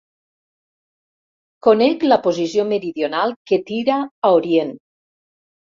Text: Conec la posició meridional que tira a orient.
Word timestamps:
Conec 1.67 2.07
la 2.09 2.19
posició 2.25 2.67
meridional 2.73 3.37
que 3.53 3.63
tira 3.71 4.01
a 4.09 4.35
orient. 4.43 4.77